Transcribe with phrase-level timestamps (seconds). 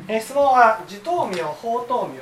[0.08, 2.20] え質問は自頭名法頭名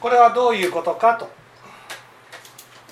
[0.00, 1.24] これはどういうことかと。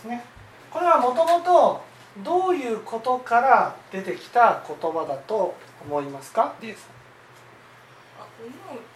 [0.09, 0.25] ね、
[0.71, 6.55] これはもともとどういうことから出てきた言葉だと思いますか？
[6.61, 6.75] 思う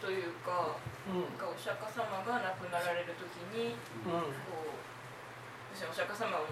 [0.05, 0.77] というか、
[1.09, 1.21] うん。
[1.23, 3.25] なんかお釈迦様が亡くなられる時
[3.57, 3.75] に
[4.05, 4.13] うん。
[4.13, 4.19] こ
[4.69, 4.77] う
[5.73, 6.49] お釈迦様がもう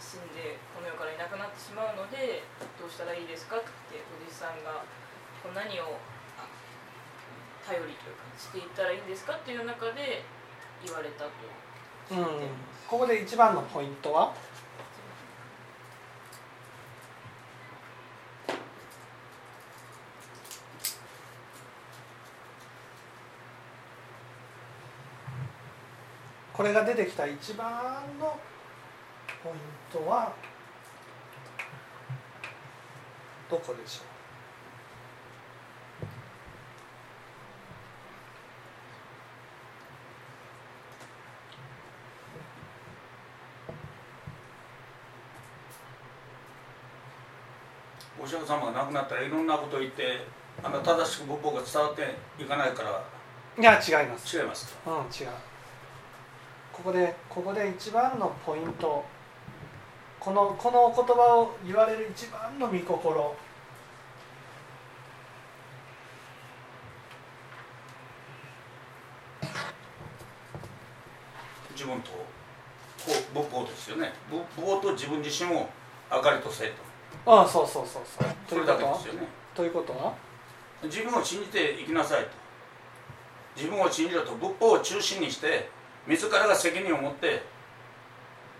[0.00, 2.42] 死んでこの世からいなくなってしまうので
[2.78, 3.66] どうしたらいいですかって
[4.10, 4.82] おじさんが
[5.42, 5.98] こう何を
[6.38, 6.46] あ
[7.66, 10.24] 頼りというかしていったらいいんですかっていう中で
[10.82, 11.30] 言われたと
[12.10, 12.16] うん、
[12.88, 14.32] ここで一番のポイントは？
[26.58, 27.66] これが出てきた一番
[28.20, 28.36] の
[29.44, 29.56] ポイン
[29.92, 30.34] トは
[33.48, 34.02] どこでしょ
[48.20, 48.24] う？
[48.24, 50.24] お釈迦様が亡くなったらいろんなことを言って
[50.62, 53.04] あの正しく仏法が伝わっていかないから。
[53.60, 55.02] いや違います違いますうん違う
[56.78, 59.04] ここでここで一番のポイント。
[60.20, 63.36] このこのお言葉を言われる一番の御心。
[71.72, 72.16] 自分とこ
[73.08, 74.12] う仏法ですよね。
[74.30, 75.68] 仏法と自分自身を
[76.12, 76.72] 明かりとせと。
[77.26, 78.28] ああそうそうそうそう。
[78.46, 79.26] とそれだけですよね。
[79.52, 80.14] ということは？
[80.84, 82.28] 自分を信じて生きなさいと。
[83.56, 85.76] 自分を信じろと仏法を中心にして
[86.08, 87.42] 自らが責任を持って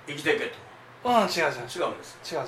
[0.07, 0.57] 生きていけと。
[1.05, 1.25] うん違う違う。
[1.25, 2.35] 違う違うんです。
[2.35, 2.47] 違う違う。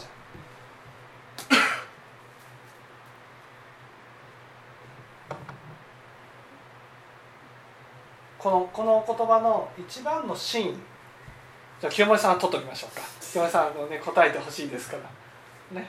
[8.39, 10.75] このこのお言葉の一番の真意。
[11.81, 13.03] じゃあ清盛さんは取っておきましょうか。
[13.21, 15.81] 清盛さんあの、ね、答えてほしいですから。
[15.81, 15.89] ね。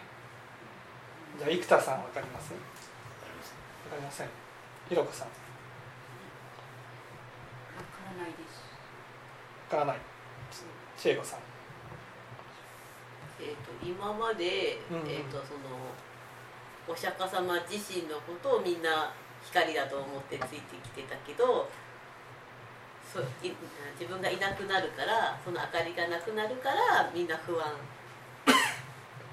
[1.38, 2.52] じゃあ生田さんわかります。
[2.54, 2.60] わ
[3.92, 4.28] かりません。
[4.88, 5.28] ひろこさん。
[5.28, 5.38] わか
[8.18, 8.71] らないです。
[9.72, 9.98] からない。
[10.98, 11.40] 千恵子さん。
[13.40, 15.10] えっ、と今まで、うんうん。
[15.10, 15.72] えっ、とその
[16.88, 19.14] お釈迦様自身のことをみんな
[19.46, 21.70] 光だと思ってついてきてたけど、
[23.12, 23.24] そい
[24.00, 27.68] 自分がいなくなるからその明かりがなくなるからみんな不安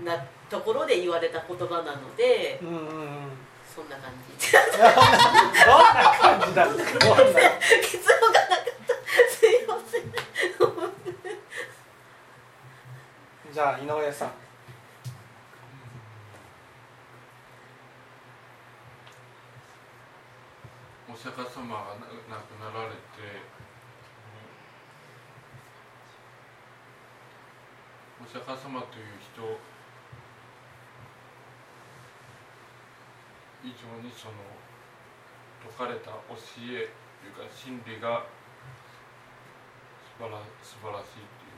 [0.05, 0.17] な
[0.51, 2.89] ところで言われた言葉なので、うんうんうん。
[3.75, 4.51] そんな感じ。
[4.59, 4.77] どん
[5.95, 8.95] な感じだ 結論がなかった。
[9.31, 10.09] すいません。
[13.59, 14.31] じゃあ井上さん。
[21.13, 23.43] お釈迦様が亡くなられて
[28.23, 29.43] お釈迦様という人
[33.65, 34.35] 以上にその
[35.67, 38.23] 説かれた教えというか真理が
[40.17, 41.49] 素晴ら素晴らしいという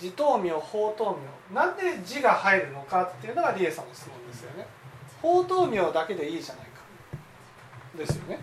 [0.00, 1.18] 自頭名法頭
[1.52, 4.66] 名なんで字が入るのかっていうのが理恵さんの質問ですよね。
[5.20, 6.82] 法頭名だけでいいじゃないか。
[7.96, 8.38] ですよね。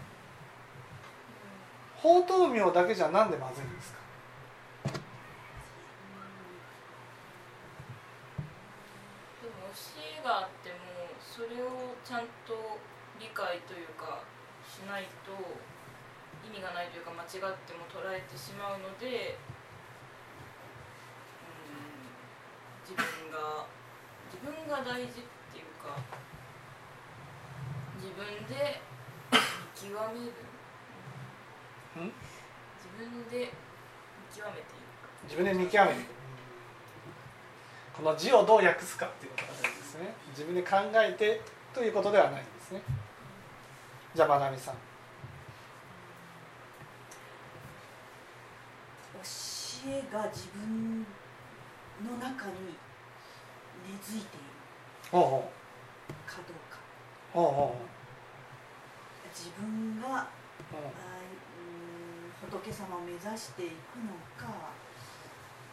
[1.95, 3.99] 法頭名だけじゃなんでまずいんですか？
[9.41, 9.79] でも教
[10.21, 10.75] えがあっても
[11.19, 12.77] それをちゃんと
[13.19, 14.19] 理解というか
[14.67, 15.31] しないと
[16.45, 17.29] 意味がないというか間違っ
[17.65, 19.39] ても捉えてしまうので
[21.41, 22.05] うん
[22.85, 23.65] 自分が
[24.35, 25.13] 自分が大事っ
[25.53, 25.95] ていうか
[27.95, 28.81] 自分で
[29.31, 30.27] 見極める。
[32.03, 32.11] ん？
[32.75, 33.51] 自分で見
[34.35, 35.23] 極めていく。
[35.23, 35.97] 自分で見極める
[37.95, 40.13] この字をどう訳すかっていうことが大事ですね。
[40.31, 41.41] 自分で考えて
[41.73, 42.81] ということではないんですね。
[44.13, 44.75] じゃあまなみさん。
[49.15, 49.21] 教
[49.87, 51.05] えが自分
[52.03, 52.75] の中に
[53.85, 54.45] 根付いている
[55.11, 55.51] ほうほ
[56.25, 56.77] かどうか
[57.33, 57.75] うほうほ
[59.33, 60.27] 自分が
[62.49, 63.71] 仏様を目指していく
[64.01, 64.71] のか、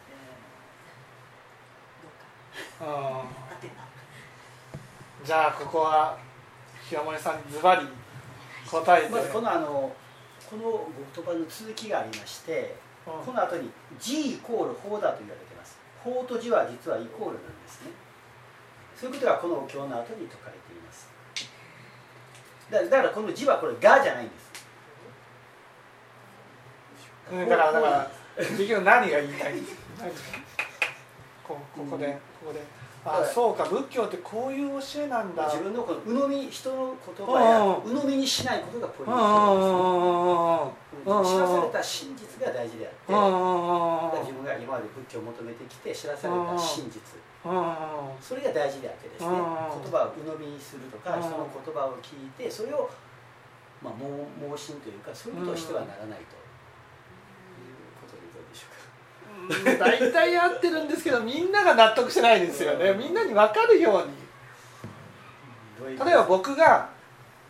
[0.09, 3.25] えーうん合
[3.55, 3.87] ってんな
[5.23, 6.17] じゃあここは
[6.87, 7.87] 清盛さんにズバリ
[8.69, 9.95] 答えて、まずこのあの
[10.49, 12.75] この言葉の続きがありまして
[13.07, 13.25] うん。
[13.25, 15.77] この後に「字イコール法」だと言われてます。
[16.03, 17.91] 法と字は実はイコールなんですね
[19.03, 21.09] そういうことがこのお経の後に説かれています。
[22.71, 24.53] だだからこの字はこれ「が」じゃないんです。
[27.49, 29.55] だからだから結局何が言いたい？
[29.55, 30.05] んですか
[31.45, 32.61] こここでここで。
[33.05, 35.43] あそうか仏教ってこういう教えなんだ。
[35.45, 37.85] 自分のこの鵜呑み人の言葉やうん。
[37.91, 39.17] 鵜呑みにしないことがポイントで
[41.27, 41.33] す。
[41.35, 42.97] 知らされた真実が大事であって
[44.23, 47.01] 自分が今まで仏教を求めてきて知らされた真実。
[48.23, 49.33] それが大事であってですねうん。
[49.35, 49.43] 言
[49.91, 51.21] 葉を鵜呑みにするとかうん。
[51.21, 52.89] 人の言葉を聞いてそれを
[53.83, 54.07] まあ盲
[54.39, 56.47] 盲信というかそういうことをしてはならないとい
[57.67, 58.79] うことでどうでしょうか
[59.27, 59.31] うん
[59.79, 62.93] 大体やってるんですけどみんなが納得してないですよね。
[62.93, 65.95] みんなに分かるように。
[65.97, 66.89] 例えば僕が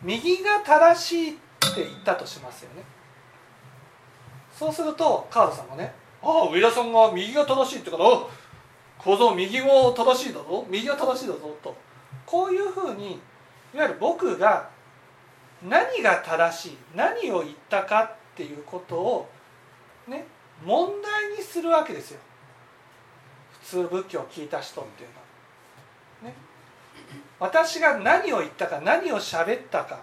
[0.02, 1.34] 右が正しいっ
[1.74, 2.84] て言ったとしますよね。
[4.52, 8.30] そうすると川田さんがね「ああ上田さんが右が正しいってからお
[8.98, 10.66] 小僧右も正しいだぞ。
[10.68, 11.76] 右が正しいだぞ」と。
[12.26, 13.20] こういうふうに
[13.74, 14.68] いわゆる僕が
[15.62, 19.28] 何が正しい何を言ったかっていうことを
[20.08, 20.26] ね
[20.64, 22.20] 問題にするわけですよ。
[23.62, 26.32] 普通仏教を聞いた人っていうのは。
[26.32, 26.34] ね。
[27.38, 30.00] 私が何を言ったか何を喋ったか。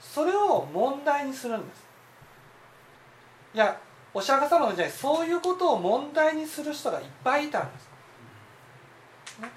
[0.00, 1.88] それを問題にするんです。
[3.54, 3.78] いや
[4.14, 7.88] お釈迦様の時代そういうことを問題にする人がいっぱいいたんです、
[9.40, 9.48] ね、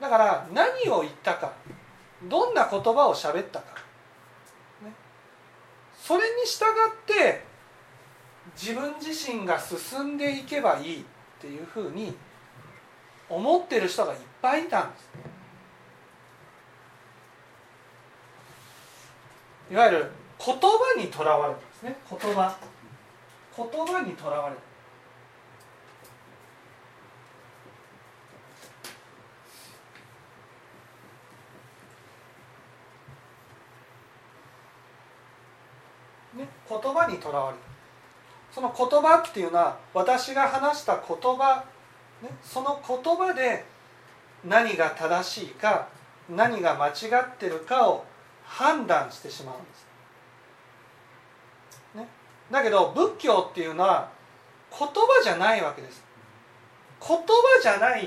[0.00, 1.52] だから何を言ったか
[2.28, 3.66] どんな言葉を喋ったか、
[4.82, 4.92] ね、
[5.96, 7.44] それに従って
[8.54, 11.04] 自分自身が進んでいけばいいっ
[11.40, 12.14] ていうふうに
[13.28, 15.10] 思ってる人がいっぱいいたんです
[19.72, 20.68] いわゆる言葉
[20.98, 21.96] にとらわれるんですね。
[22.10, 22.58] 言葉。
[23.54, 24.60] 言葉にとらわれる
[36.38, 37.71] ね言葉にとらわれる
[38.54, 41.64] その言葉っていうのは私が話した言葉、
[42.22, 43.64] ね、その言葉で
[44.44, 45.88] 何が正しいか
[46.28, 48.04] 何が間違ってるかを
[48.44, 49.86] 判断してしまうんです、
[51.96, 52.08] ね、
[52.50, 54.10] だけど仏教っていうのは
[54.70, 56.02] 言葉じゃないわけです。
[57.06, 57.24] 言葉
[57.60, 58.04] じゃない、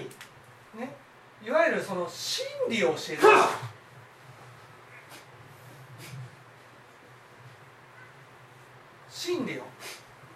[0.77, 0.95] ね、
[1.45, 3.21] いわゆるその真理を教える
[9.09, 9.63] 真理を、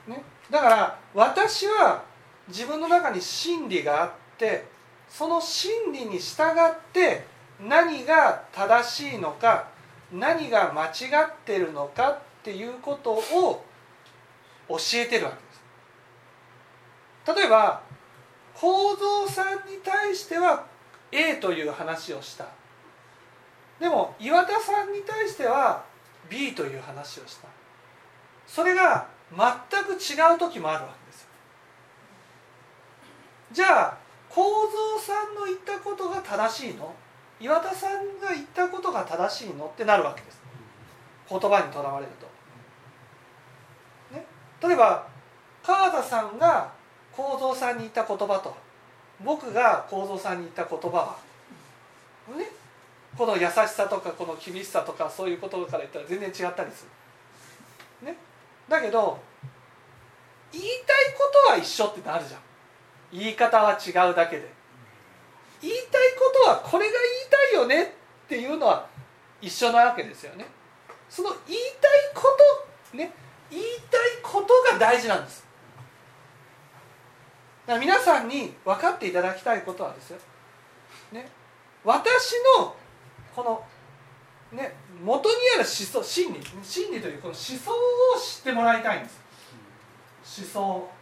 [0.07, 0.23] ね、
[0.59, 2.03] だから私は
[2.49, 4.65] 自分の中に真理があって
[5.07, 7.23] その真理に従って
[7.65, 9.69] 何が正しいのか
[10.11, 10.89] 何が間違
[11.23, 13.63] ってるのかっていうことを
[14.67, 15.37] 教えてるわけ
[17.31, 17.39] です。
[17.39, 17.81] 例えば
[18.53, 20.65] 構造さんに対しては
[21.09, 22.47] A という話をした。
[23.79, 25.85] でも岩田さんに対しては
[26.29, 27.47] B という話をした。
[28.45, 31.27] それが全く違う時もあるわけですよ。
[33.51, 33.97] じゃあ
[34.29, 36.93] 構造さんの言ったことが正しいの？
[37.39, 40.39] 岩田さんが言ったことが正しいのってなるわけです。
[41.29, 42.11] 言葉にとらわれる
[44.11, 44.25] と、ね、
[44.61, 45.07] 例えば
[45.63, 46.71] 川田さんが
[47.11, 48.55] 構造さんに言った言葉と
[49.23, 51.17] 僕が構造さんに言った言葉は
[52.37, 52.45] ね。
[53.17, 56.85] この優しさとかこの厳しさとかそういうことから言ったら全然違ったりす
[58.03, 58.15] る、ね、
[58.69, 59.19] だけど
[60.51, 62.41] 言いたいことは一緒ってなるじゃん。
[63.11, 64.51] 言い方は違うだけで。
[65.61, 68.87] 言いたいことはこれが言いたいよねっていうのは
[69.41, 70.45] 一緒なわけですよね。
[71.09, 72.23] その言いたいこ
[72.91, 73.11] とね
[73.49, 75.45] 言いたいことが大事なんです。
[77.65, 80.17] だから皆さんに分かっていただきたいことはですよ、
[81.11, 81.29] ね、
[81.83, 82.75] 私の
[83.35, 83.63] この
[84.51, 89.19] ね元にある思想真理真理というこの思想を知ってもらいたいんです。
[90.41, 90.99] 思想。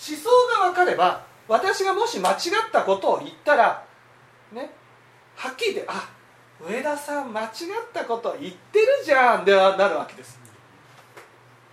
[0.00, 0.30] 思想
[0.62, 2.36] が分かれば私がもし間違っ
[2.72, 3.84] たことを言ったら
[4.52, 4.70] ね
[5.36, 6.08] はっきり言ってあ
[6.58, 7.50] 上田さん間違っ
[7.92, 10.38] たこと言ってるじゃんではなるわけです、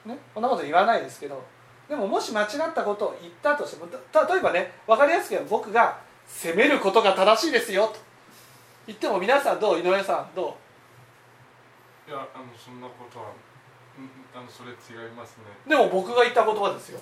[0.06, 1.42] ね、こんなこと言わないですけど
[1.88, 5.98] でももし間違ったことを言ったとしても例えばね分かりやすく言えば僕が
[6.28, 8.07] 責めることが正しいですよと。
[8.88, 9.80] 言っても皆さんどう？
[9.80, 10.58] 井上さんど
[12.08, 12.10] う？
[12.10, 13.26] いやあのそんなことは
[13.98, 14.74] うんあのそれ違
[15.08, 15.44] いますね。
[15.68, 17.00] でも僕が言った言葉ですよ。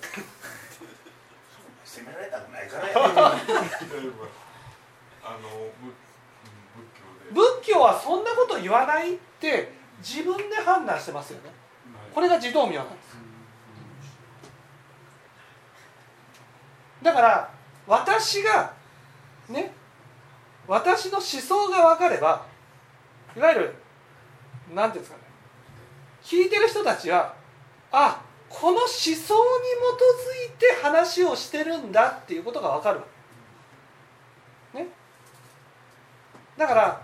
[1.84, 2.98] 責められたくないからあ
[5.38, 5.50] の
[5.80, 5.94] 仏
[6.74, 7.36] 仏教で。
[7.62, 11.52] 仏教はそんなこと言わないって自分で判断してますよね。
[12.14, 13.16] これが自動明なんです。
[17.04, 17.52] だから
[17.86, 18.74] 私が
[19.50, 19.75] ね
[20.68, 22.46] 私の思想が分かれば
[23.36, 23.76] いわゆる
[24.74, 25.24] 何ていうんですかね。
[26.24, 27.36] 聞いてる人たちは
[27.92, 29.34] あこの思想に基づ
[30.48, 33.02] いて話をしてるんだっていうことが分かる。
[34.74, 34.88] ね。
[36.58, 37.02] だから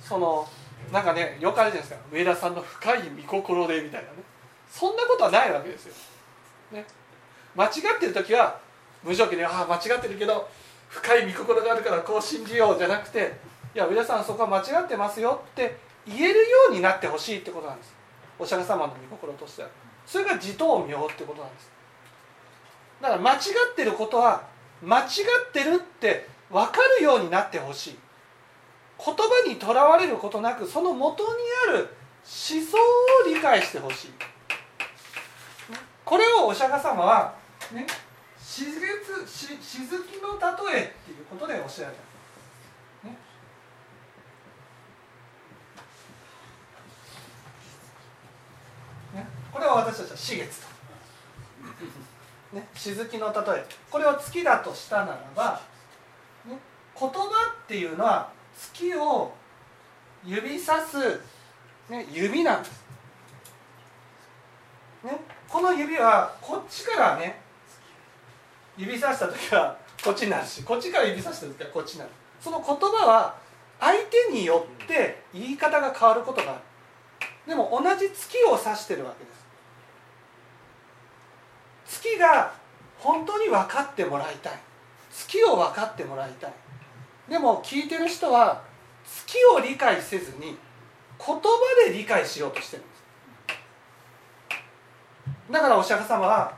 [0.00, 0.48] その
[0.92, 2.06] なんかねよくあるじゃないですか。
[2.12, 4.28] 上田さんの深い見心でみたいなね。
[4.70, 5.94] そんなことはないわけですよ、
[6.72, 6.84] ね、
[7.56, 8.60] 間違ってる時は
[9.02, 10.48] 無条件で「ああ間違ってるけど
[10.88, 13.36] 深い見心があるからこう信じよう」じゃなくて
[13.74, 15.76] 「いや上田さんそこは間違ってますよ」って
[16.06, 17.94] 言えるようになってほしいってことなんです。
[18.38, 19.68] お釈迦様の御心としては。
[20.06, 21.70] それが自頭明ってことなんです。
[23.02, 24.42] だから間違ってることは
[24.82, 25.06] 間違っ
[25.52, 27.98] てるって分かるようになってほしい。
[29.04, 31.30] 言葉にとらわれることなくその元に
[31.68, 31.88] ある思
[32.24, 34.12] 想を理解してほしい。
[36.04, 37.34] これをお釈迦様は
[37.70, 37.86] ね
[38.58, 41.96] し月ししずきの例えっていうことでおっしゃられ
[49.12, 52.56] た、ね、これは私たちは四月と。
[52.56, 53.66] ね、しずきの例え。
[53.90, 55.60] これを月だとしたならば、
[56.46, 56.58] ね、
[56.98, 57.18] 言葉
[57.62, 59.32] っていうのは月を
[60.24, 61.20] 指さす、
[61.90, 62.84] ね、指なんです、
[65.04, 67.46] ね、この指はこっちからね
[68.78, 72.10] 指さした時はこっちになるしこっちから指さした時はこっちになる。
[72.40, 73.36] その言葉は
[73.80, 76.60] 相手によって言い方が変わることがある。
[77.46, 79.38] でも同じ月を指してるわけです。
[82.00, 82.52] 月が
[82.98, 84.52] 本当に分かってもらいたい。
[85.10, 86.52] 月を分かってもらいたい。
[87.28, 88.62] でも聞いてる人は
[89.04, 90.56] 月を理解せずに
[91.18, 91.40] 言葉
[91.86, 93.02] で理解しようとしてるんです。
[95.50, 96.52] だからお釈迦様は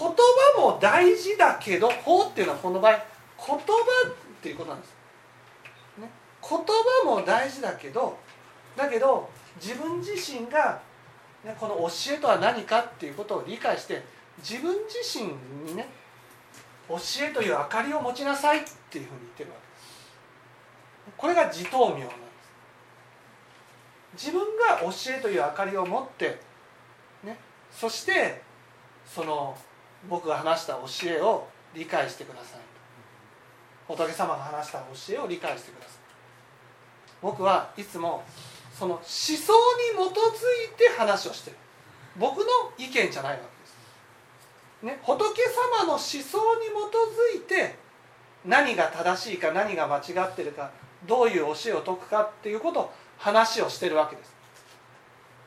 [0.00, 3.64] 言葉も大事だけど法っていうのはこの場合言葉
[4.08, 4.94] っていうことなんです、
[6.00, 6.64] ね、言葉
[7.04, 8.16] も大事だけど
[8.76, 9.28] だけど
[9.60, 10.80] 自分自身が、
[11.44, 14.02] ね、この教えとは何かっていうことを理解して
[14.38, 15.34] 自分自身
[15.70, 15.88] にね
[16.88, 21.14] 教えという明かりを持ちなさいっていうふうに言ってるわけです。
[21.16, 22.14] これが自頭明なんで
[24.16, 24.28] す。
[24.28, 26.40] 自分が教えという明かりを持って
[27.22, 27.38] ね
[27.70, 28.42] そして
[29.06, 29.56] その
[30.08, 32.60] 僕が話した教えを理解してください。
[33.86, 35.92] 仏様が話した教えを理解してください。
[37.20, 38.22] 僕はいつも
[38.72, 40.14] その思想に基づ
[40.72, 41.56] いて話をしてる。
[42.16, 42.44] 僕の
[42.78, 43.44] 意見じゃないわけ
[44.82, 45.40] です、ね、仏
[45.78, 46.34] 様の思想に基
[47.36, 47.76] づいて
[48.44, 50.70] 何が正しいか何が間違ってるか
[51.06, 54.34] どういう教えを説くかっていうことを話をしてるわけです。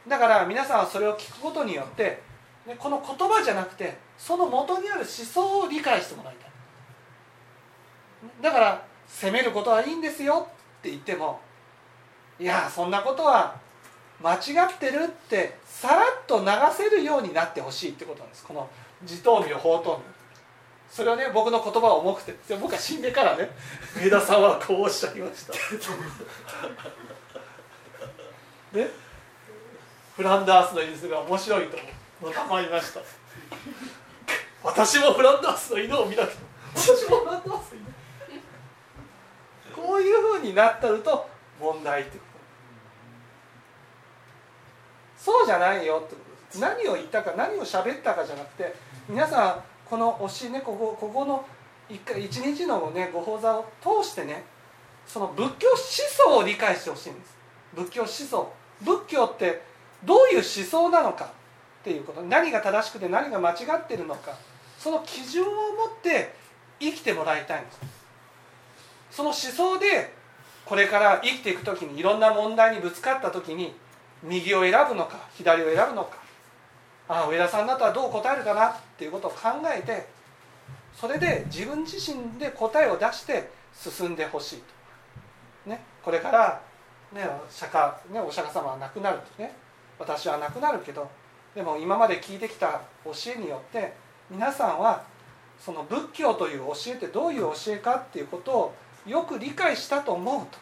[0.08, 2.22] だから皆さんはそれを聞くことによって
[2.66, 6.50] ね、この言葉じゃなくてその元にある思想を理解してもらいたい。
[8.42, 10.48] だから責めることはいいんですよ
[10.80, 11.42] って言っても
[12.40, 13.56] いやそんなことは
[14.22, 18.46] 間違ってるってさらっと流せるようになってほしいってことなんです。
[18.46, 18.70] この
[19.02, 20.02] 自頭明法頭明
[20.90, 23.50] それはね僕の言葉は重くて僕は死んでからね
[24.02, 25.54] 上田さんはこうおっしゃいました。
[28.78, 28.88] ね？
[30.16, 31.90] フランダースの犬が面白いと思う。
[32.24, 33.02] またまいました。
[34.64, 36.38] 私もフランダースの犬を見なくて
[36.74, 37.58] 私もフランダースの
[38.32, 39.76] 犬。
[39.76, 41.28] こういうふうになったると
[41.60, 42.34] 問題ってこと。
[45.18, 46.60] そうじゃないよってことです。
[46.62, 48.74] 何を言ったか何を喋ったかじゃなくて
[49.10, 51.46] 皆さんこの推しねここここの
[51.90, 54.46] 一回一日のねご法座を通してね
[55.06, 57.38] その仏教思想を理解してほしいんです。
[57.76, 58.54] 仏教思想。
[58.82, 59.62] 仏教って
[60.06, 61.32] どういう思想なのか
[61.84, 64.32] っていうこと何が正しくて何が間違ってるのか
[64.80, 65.56] その基準を持っ
[66.02, 66.34] て
[66.80, 67.80] 生きてもらいたいんです。
[69.12, 70.14] その思想で
[70.66, 73.74] これから生きていく時にいろんな問題にぶつかった時に
[74.24, 76.18] 右を選ぶのか左を選ぶのか
[77.10, 79.38] ああ上田さんだったらどう答えるかなっていうことを考
[79.78, 80.08] えて
[80.96, 84.64] それで自分自身で答えを出して進んでほしい
[85.66, 86.62] と、ね、これから、
[87.14, 89.54] ね釈迦ね、お釈迦様は亡くなるとね
[90.00, 91.10] 私は亡くなるけど
[91.56, 93.94] でも今まで聞いてきた教えによって
[94.30, 95.04] 皆さんは
[95.60, 100.58] その仏教という教えってどういう教えかっていうことをよく理解したと思うと。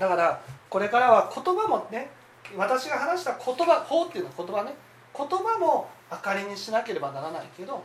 [0.00, 2.10] だからこれからは言葉もね
[2.56, 4.74] 私が話した言葉法っていうのは言葉ね。
[5.16, 7.82] 言葉も明かりにしなければならないけど、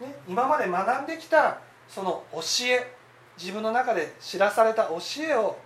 [0.00, 2.94] ね、今まで学んできたその教え
[3.38, 5.56] 自分の中で知らされた教えを、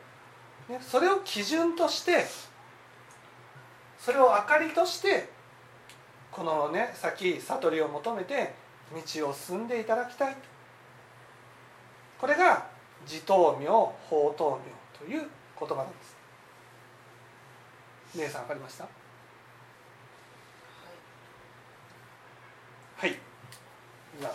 [0.68, 2.24] ね、それを基準として
[3.98, 5.28] それを明かりとして
[6.30, 8.54] このね先悟りを求めて
[9.14, 10.36] 道を進んでいただきたい
[12.18, 12.66] これが
[13.06, 13.68] 自灯明
[14.08, 15.28] 法灯明という
[15.58, 16.16] 言葉なんです。
[18.16, 18.84] 姉さん分かりました？
[18.84, 18.90] は
[23.06, 23.18] い、はい、
[24.18, 24.30] 今